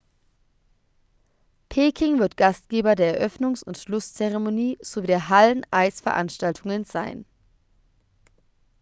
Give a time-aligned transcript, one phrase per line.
[1.69, 7.23] peking wird gastgeber der eröffnungs und schlusszeremonie sowie der halleneisveranstaltungen sein